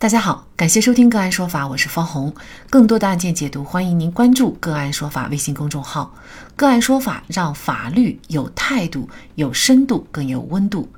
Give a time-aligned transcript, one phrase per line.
[0.00, 2.32] 大家好，感谢收听个案说法，我是方红。
[2.70, 6.14] 更多的案件解读，欢迎您关注个案说法微信公众号。
[6.54, 10.88] 个案说法让法律有态度、有深度、更有温度。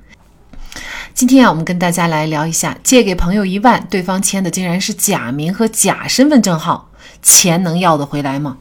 [1.15, 6.91] 今天啊，我们跟大家来聊一下，借给朋友一万，对方签的竟然是假名和假身份证号，
[7.23, 8.59] 钱能要得回来吗？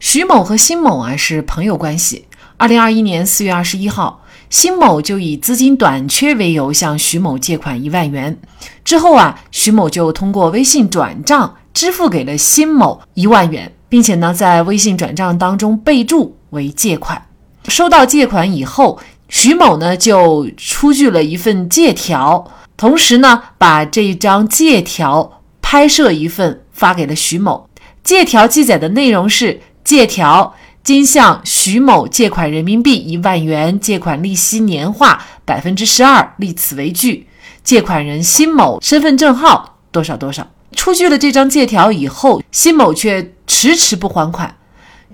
[0.00, 2.26] 徐某和辛某啊是朋友关系。
[2.56, 4.24] 二零二一年四月二十一号。
[4.50, 8.36] 辛某就以资金短缺为由向徐某借款一万元，
[8.84, 17.26] 之后啊，徐某就通过微信转账支付给了辛某一万元，并且呢，在微信转账当中备注为借款。
[17.68, 18.98] 收到借款以后，
[19.28, 27.68] 徐某呢就出具了一份借条，同时呢，把这张借条拍摄一份发给了徐某。
[28.02, 30.52] 借条记载的内容是借条。
[30.82, 37.26] 今向徐某借款人民币一万元，借款利息年化百分之十二，立此为据。
[37.62, 40.46] 借款人辛某身份证号多少多少。
[40.74, 44.56] 出具了这张借条以后，辛某却迟迟不还款。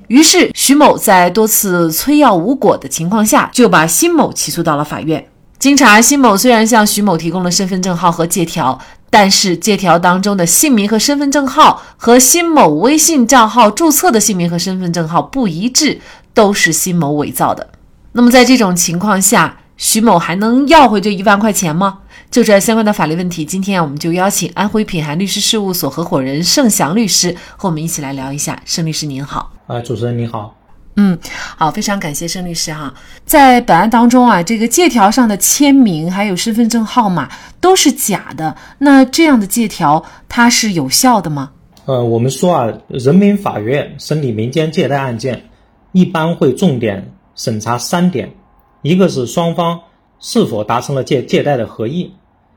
[0.07, 5.27] 于是徐某在多次催要无果的情况下，就把辛某起诉到了法院。
[5.59, 8.79] 经查，辛某虽然向徐某提供了身份证号和借条。
[9.09, 16.01] 但是借条当中的姓名和身份证号和辛某微信账号注册的姓名和身份证号不一致，
[16.35, 17.67] 都是辛某伪造的。
[18.13, 22.01] 那么在这种情况下，徐某还能要回这一万块钱吗？
[22.31, 28.61] 就这相关的法律问题，今天我们就邀请安徽品涵律师事务所合伙人盛祥律师和我们一起来聊一下。
[28.67, 30.55] 盛律师您好，啊，主持人您好。
[30.99, 31.19] 嗯，
[31.57, 32.93] 好，非常感谢盛律师哈。
[33.27, 37.29] 在本案当中啊，这个借条上的签名还有身份证号码
[37.61, 41.51] 都是假的，那这样的借条它是有效的吗？
[41.85, 45.51] 呃，我们说啊，人民法院审理民间借贷案件，
[45.93, 48.33] 一般会重点审查三点：
[48.81, 49.81] 一个是双方
[50.19, 52.13] 是否达成了借借贷的合意；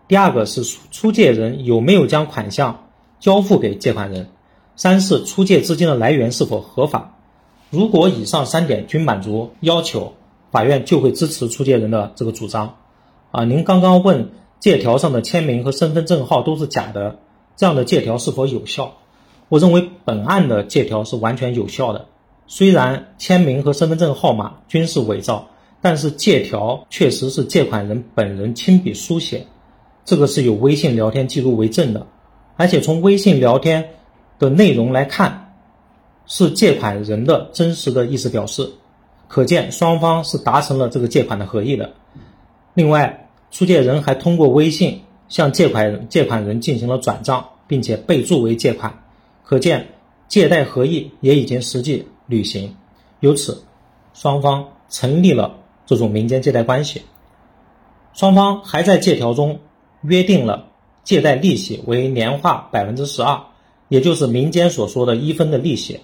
[0.08, 2.86] 第二个是出借人有没有将款项
[3.20, 4.24] 交付给借款人；
[4.78, 7.18] 三是出借资金的来源是否合法。
[7.70, 10.14] 如果以上三点均满足要求，
[10.52, 12.78] 法院就会支持出借人的这个主张。
[13.32, 17.20] 啊，您刚刚问借条上的签名和身份证号都是假的，
[17.56, 18.94] 这样的借条是否有效？
[19.50, 22.08] 我认为本案的借条是完全有效的。
[22.48, 25.50] 虽然签名和身份证号码均是伪造，
[25.80, 29.46] 但是借条确实是借款人本人亲笔书写，
[30.06, 32.08] 这个是有微信聊天记录为证的，
[32.58, 33.92] 而且从微信聊天
[34.40, 35.49] 的内容来看。
[36.30, 38.70] 是借款人的真实的意思表示，
[39.28, 41.92] 可见双方是达成了这个借款的合意的。
[42.76, 49.04] 另外，出借人还通过微信向借款人借款人进行了转账，并且备注为借款，
[49.44, 49.88] 可见
[50.28, 52.76] 借贷合意也已经实际履行。
[53.22, 53.64] 由此，
[54.14, 55.58] 双方成立了
[55.88, 57.02] 这种民间借贷关系。
[58.14, 59.60] 双方还在借条中
[60.04, 60.68] 约定了
[61.04, 63.42] 借贷利息为年化百分之十二，
[63.88, 66.02] 也就是民间所说的一分的利息。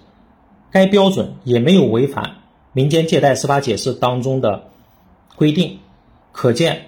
[0.75, 2.35] 该标准也没有违反
[2.73, 4.65] 民间借贷司法解释当中的
[5.37, 5.79] 规定，
[6.33, 6.87] 可见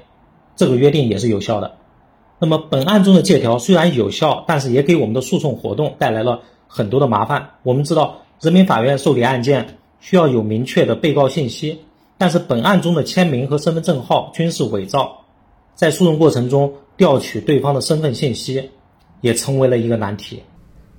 [0.57, 1.77] 这个约定也是有效的。
[2.37, 7.51] 那么本案中的借条虽然有效，但是也给我们的诉讼活动带来了很多的麻烦。
[7.63, 11.79] 我们知道，人民法院受理案件需要有明确的被告信息，
[12.17, 15.21] 但是本案中的签名和身份证号均是伪造，
[15.75, 18.69] 在诉讼过程中调取对方的身份信息
[19.21, 20.43] 也成为了一个难题。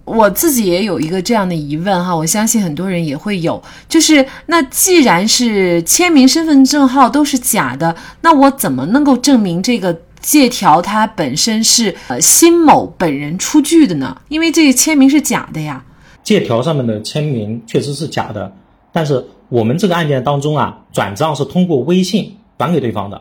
[0.09, 14.17] 我自己也有一个这样的疑问哈，我相信很多人也会有，就是那既然是签名、身份证号都是假的，那我怎么能够证明这个借条它本身是呃辛某本人出具的呢？
[14.29, 15.85] 因为这个签名是假的呀。
[16.23, 18.53] 借条上面的签名确实是假的，
[18.93, 23.21] 但是我们这个案件当中啊，转账是通过微信转给对方的，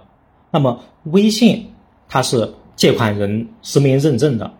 [0.52, 1.68] 那么微信
[2.10, 4.52] 它是借款人实名认证的，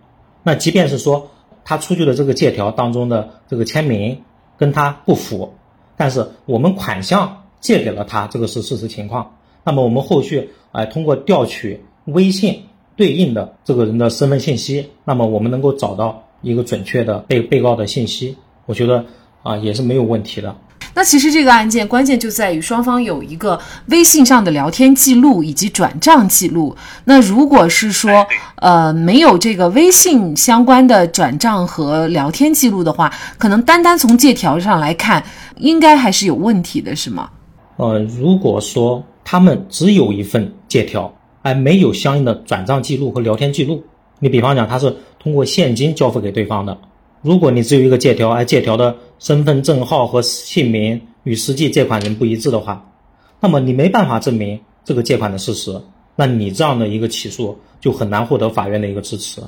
[0.44, 1.30] 那即便是说。
[1.68, 4.22] 他出具的这个借条当中的这个签名
[4.58, 5.56] 跟他不符，
[5.98, 9.36] 但是我们款项借给了他，这个是事实情况。
[9.66, 12.64] 那么我们后续哎通过调取微信
[12.96, 19.04] 对应的这个人的身份信息，那么我们能够找到一个准确的被被告的信息，我觉得
[19.44, 20.56] 啊也是没有问题的。
[20.98, 23.60] 那其实这个案件关键就在于双方有一个
[23.90, 26.76] 微信上的聊天记录以及转账记录。
[27.04, 35.24] 那如果是说呃没有这个微信相关的转账和聊天记录的话，可能单单从借条上来看，
[35.58, 37.30] 应该还是有问题的，是吗？
[37.76, 43.84] 呃，如果说他们只有一份借条，而没有相应的转账记录和聊天记录，
[44.18, 46.76] 你比方讲他是通过现金交付给对方的。
[47.22, 52.94] 如果你只有一个借条，而借条的身份证号和姓名与实际借款人不一致的话，
[53.40, 55.82] 那么你没办法证明这个借款的事实，
[56.16, 59.42] 那你这样的一个起诉就很难获得法院的一个支持。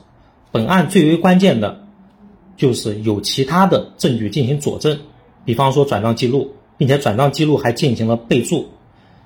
[0.52, 1.84] 本案最为关键的，
[2.58, 5.00] 就是有其他的证据进行佐证，
[5.46, 8.68] 比方说转账记录，并且转账记录还进行了备注，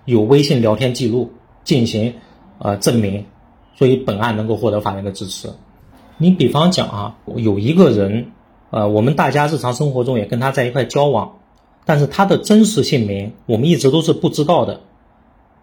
[0.05, 1.31] 有微信聊天记录
[1.63, 2.13] 进行
[2.59, 3.25] 呃证明，
[3.77, 5.49] 所以本案能够获得法院的支持。
[6.23, 8.31] 你比方讲啊，有一个人，
[8.69, 11.39] 呃，我们大家日常生活中也跟他在一块交往，
[11.83, 14.79] 但是他的真实姓名我们一直都是不知道的。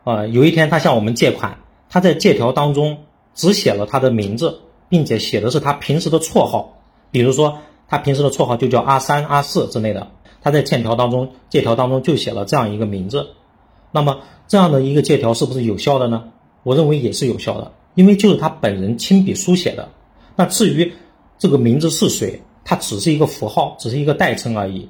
[0.05, 2.99] 呃，有一天他向我们借款，他在借条当中
[3.35, 4.61] 只写了他的名字，
[4.91, 6.77] 并且写的是他平时的绰号，
[7.11, 10.09] 比如说他平时的绰号就叫阿三、阿四之类的。
[10.43, 13.29] 他在欠条当中、借条当中就写了这样一个名字，
[13.93, 16.25] 那么这样的一个借条是不是有效的呢？
[16.65, 19.89] 我认为也是有效的，因为就是他本人亲笔书写的。
[20.37, 20.93] 那至于
[21.39, 24.89] 这个名字是谁，它只是一个符号，只是一个代称而已。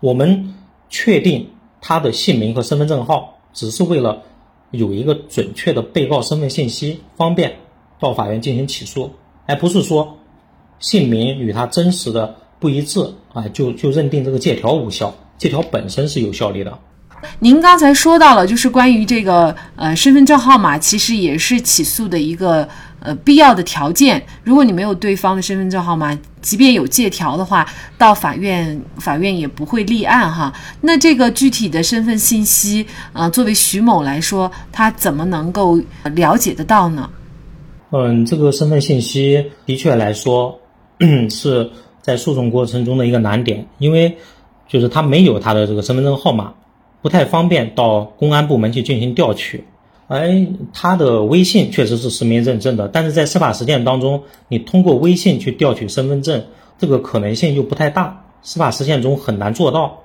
[0.00, 0.54] 我们
[0.88, 1.48] 确定
[1.80, 4.22] 他的姓名和身份证号，只是为了
[4.70, 7.56] 有一个准确的被告身份信息，方便
[7.98, 9.10] 到法院进行起诉，
[9.46, 10.18] 而不是说
[10.78, 15.14] 姓名与他真实的不一致啊，就就认定这个借条无效。
[15.38, 16.78] 借条本身是有效力的。
[17.40, 22.68] 您刚才说到了，就是关于这个呃身份证号码，其实也是起诉的一个。
[22.98, 27.64] 呃，必要的条件，如果你没有对方的身份证号码，即便有借条的话，
[27.96, 30.52] 到法院，法院也不会立案哈。
[30.80, 35.80] 那这个具体的身份信息，呃，作为徐某来说，他怎么能够
[36.14, 37.08] 了解得到呢？
[37.92, 40.58] 嗯，这个身份信息的确来说，
[41.30, 41.70] 是
[42.02, 44.16] 在诉讼过程中的一个难点，因为
[44.66, 46.52] 就是他没有他的这个身份证号码，
[47.02, 49.64] 不太方便到公安部门去进行调取。
[50.08, 56.44] 哎，他的微信确实是实名认证的，但是在司法实践当中，你通过微信去调取身份证，
[56.78, 60.04] 这个可能性又不太大，司法实践中很难做到。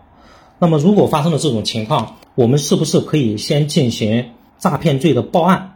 [0.57, 5.75] 那么，如果发生了这种情况，我们是不是可以先进行诈骗罪的报案？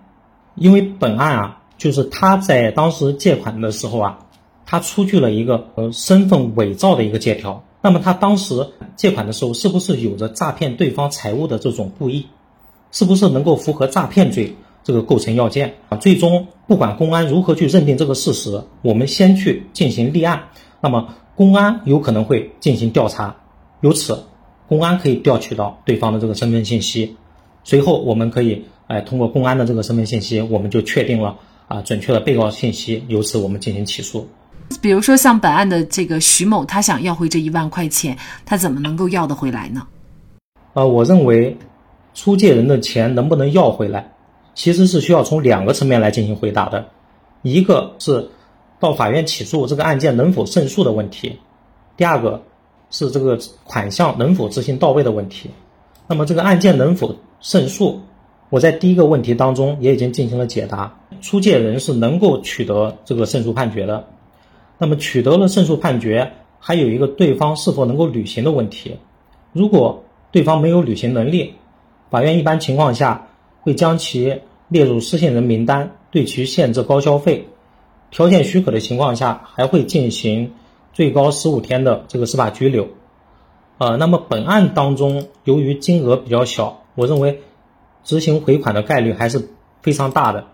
[0.55, 4.19] 因为本案啊，就是他在当时借款的时候啊，
[4.65, 12.25] 他出具了一个呃身份伪造的一个借条，那么他当时借款的时候，是不是有着诈骗对方财物的这种故意？
[12.91, 15.97] 是不是能够符合诈骗罪这个构成要件啊？
[15.99, 20.45] 最终不管公安如何去认定这个事实，我们先去进行立案。
[20.81, 23.35] 那么公安有可能会进行调查，
[23.81, 24.23] 由此
[24.67, 27.17] 公安可以调取到对方的这个身份信息。
[27.63, 34.27] 随后我们可以哎通过公安的这个身份信息，我们就确定了啊准确的被告信息，由此我们进行起诉。
[34.81, 39.85] 比如说像本案的这个徐某，他想要回这一万块钱，他怎么能够要得回来呢？
[40.73, 41.57] 呃，我认为。
[42.17, 44.13] 出借人的钱能不能要回来，
[44.53, 46.85] 其实是需要从两个层面来进行回答的，
[47.41, 48.29] 一个是
[48.79, 51.37] 到法院起诉这个案件能否胜诉的问题，
[51.97, 52.41] 第二个
[52.89, 55.51] 是这个款项能否执行到位的问题。
[56.07, 57.99] 那么这个案件能否胜诉，
[58.49, 64.07] 我在第一个问题当中也已经进行了解答，出借人是能够取得这个胜诉判决的。
[64.77, 68.97] 那么取得了胜诉判决，还有一个对方是否能够履行的问题，
[69.53, 71.53] 如果对方没有履行能力。
[72.11, 73.27] 法院一般情况下
[73.61, 77.47] 会将其列入失信人名单，对其限制高消费。
[78.11, 80.53] 条件许可的情况下，还会进行
[80.93, 82.87] 最高十五天的这个司法拘留。
[83.79, 87.41] 呃，那么本案当中，由于金额比较小，我认为
[88.03, 89.49] 执行回款的概率还是
[89.81, 90.45] 非常大的。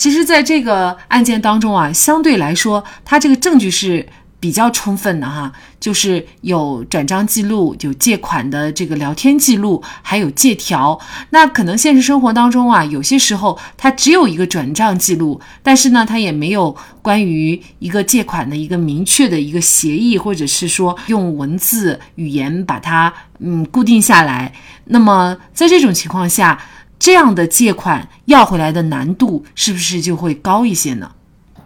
[0.00, 4.06] 其实，在这个案件当中啊，相对来说，它这个证据是。
[4.42, 10.98] 比较充分的哈，就是有转账记录，有借款的这个聊天记录，还有借条。
[11.28, 24.50] 那可能现实生活当中啊，有些时候它只有一个转账记录，但是呢，它也没有关于一个借款的一个明确的一个协议，或者是说用文字语言把它嗯固定下来。
[24.86, 26.58] 那么在这种情况下，
[27.00, 31.10] 这样的借款要回来的难度是不是就会高一些呢？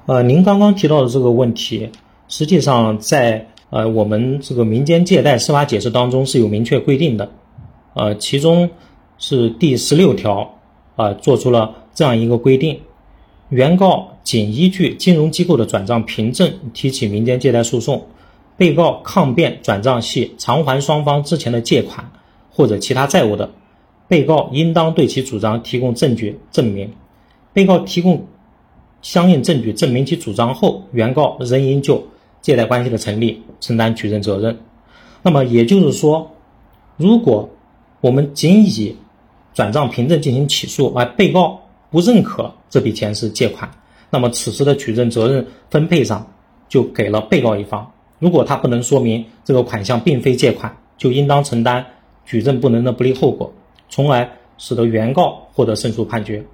[0.06, 1.90] 呃，您刚刚提到的这个问题。
[2.28, 7.32] 实际上，在呃我们这个民间借贷司法解释当中是有明确规定的，
[7.94, 8.70] 呃，其中
[9.18, 10.54] 是第十六条
[10.94, 12.80] 啊做出了这样一个规定：
[13.48, 18.06] 原告仅依据金融机构的转账凭证提起民间借贷诉讼，
[18.56, 22.12] 被告抗辩转账系偿还双方之前的借款
[22.50, 23.50] 或者其他债务的，
[24.14, 26.92] 被告应当对其主张提供证据证明。
[27.52, 28.28] 被告提供
[29.02, 32.06] 相应证据证明其主张后，原告仍应就
[32.40, 34.56] 借贷关系的成立，承担举证责任。
[35.20, 36.30] 那么也就是说，
[36.96, 37.50] 如果
[38.00, 38.96] 我们仅以
[39.52, 43.68] 转账凭证进行起诉，而被告不认可这笔钱是借款，
[44.10, 46.24] 那么此时的举证责任分配上
[46.68, 47.90] 就给了被告一方。
[48.20, 51.84] 如果他不能说明这个款项并非借款，就应当承担
[52.24, 53.52] 举证不能的不利后果，
[53.88, 56.44] 从而使得原告获得胜诉判决。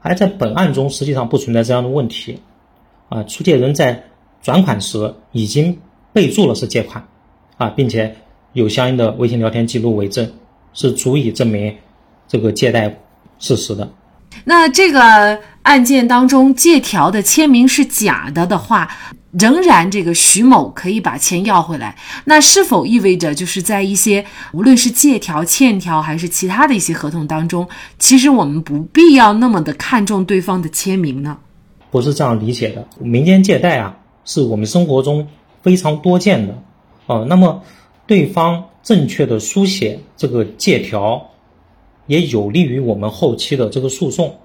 [0.00, 2.40] 而在本案中，实际上不存在这样的问题。
[3.08, 4.04] 啊，出借人在
[4.40, 5.80] 转款时已经
[6.14, 7.06] 备注了是借款，
[7.58, 8.16] 啊，并且
[8.54, 10.32] 有相应的微信聊天记录为证，
[10.72, 11.76] 是足以证明
[12.26, 13.00] 这个借贷
[13.38, 13.90] 事实的。
[14.44, 18.90] 那这个案件当中借条的签名是假的的话，
[19.30, 31.38] 仍然这个徐某可以把钱要回来，那是否意味着就是在一些无论是借条、欠条还是其他的一些合同当中，其实我们不必要那么的看重对方的签名呢？
[31.90, 32.86] 不是这样理解的。
[32.98, 35.28] 民间借贷啊，是我们生活中
[35.62, 36.62] 非常多见的，
[37.06, 37.62] 哦，那么
[38.06, 41.28] 对方正确的书写这个借条。
[42.08, 44.36] 也有利于我们后期的这个诉讼，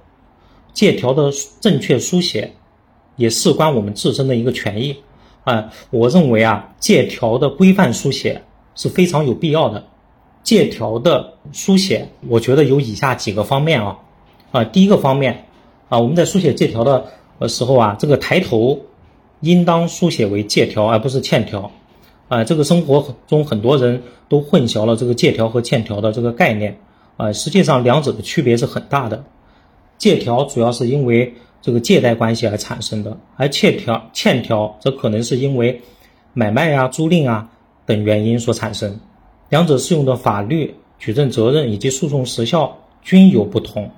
[0.77, 2.53] 借条的正确书写，
[3.15, 4.95] 也事关我们自身的一个权益
[5.43, 5.71] 啊。
[5.89, 8.43] 我认为啊，借条的规范书写
[8.75, 9.87] 是非常有必要的。
[10.43, 13.97] 借条的书写，我觉得有以下几个方面啊
[14.51, 15.47] 啊，第一个方面
[15.89, 17.07] 啊，我们在书写借条的
[17.39, 18.79] 呃时候啊，这个抬头
[19.39, 21.71] 应当书写为借条而不是欠条
[22.27, 22.43] 啊。
[22.43, 26.77] 这个生活中很多人都混淆了这个借条和欠条的这个概念。
[27.17, 29.23] 啊，实际上两者的区别是很大的。
[29.97, 35.81] 借条主要是因为这个借贷关系而产生的，而欠条欠条则可能是因为
[36.33, 37.49] 买卖啊、租赁啊
[37.85, 38.99] 等原因所产生。
[39.49, 43.91] 两者适用的法律、举证责任以及诉讼时效均有不同。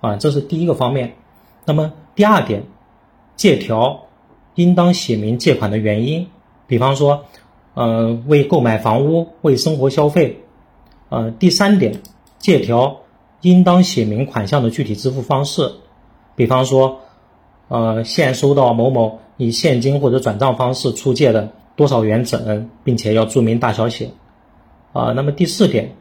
[0.00, 1.16] 啊，这是第一个方面。
[1.64, 2.64] 那么第二点，
[3.36, 4.06] 借条
[4.54, 6.28] 应当写明借款的原因，
[6.66, 7.24] 比方说，
[7.74, 10.40] 呃，为购买房屋、为生活消费。
[11.08, 12.02] 呃，第三点。
[12.38, 13.00] 借条
[13.42, 15.72] 应当写明款项的具体支付方式，
[16.34, 17.00] 比方说，
[17.68, 24.10] 呃，现收到某某以现金或者转账方式出借的多少元整，并且要注明大小写。
[24.92, 25.94] 啊，那么第四点，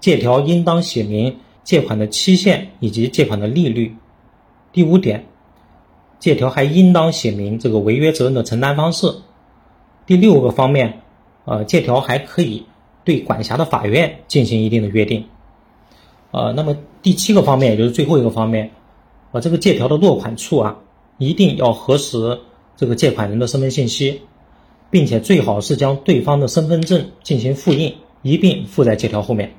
[0.00, 3.96] 借条应当写明借款的期限以及借款的利率。
[4.72, 5.26] 第五点，
[6.20, 9.12] 借条还应当写明这个违约责任的承担方式。
[10.06, 11.00] 第六个方面，
[11.44, 12.66] 呃，借条还可以
[13.02, 15.26] 对管辖的法院进行一定的约定。
[16.30, 18.70] 呃，那么第七个方面，也就是最后一个方面，
[19.32, 20.76] 啊，这个借条的落款处啊，
[21.16, 22.38] 一定要核实
[22.76, 24.20] 这个借款人的身份信息，
[24.90, 29.50] 并且最好是将对方的身份证进行复印，一并附在借条后面。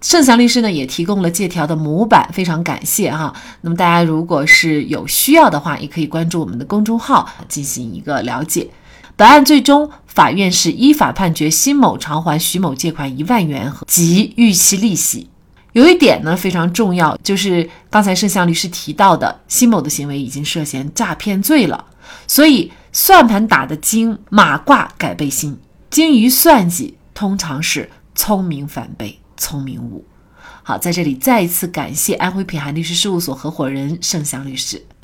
[0.00, 3.34] 盛祥律师呢也提供了借条的模板，非常感谢哈。
[3.60, 8.66] 那么大家如果是有需要的话，也可以关注我们的公众号进行一个了解。
[9.16, 15.26] 本案最终法院是依法判决辛某偿还徐某借款一万元及逾期利息。
[15.72, 21.84] 有一点呢非常重要，就是刚才盛向律师提到的，辛某的行为已经涉嫌诈骗罪了，
[22.26, 25.58] 所以算盘打得精，马褂改背心，
[25.90, 30.04] 精于算计，通常是聪明反被聪明误。
[30.62, 34.84] 好，在这里再一次感谢安徽品涵律师事务所合伙人盛祥律师。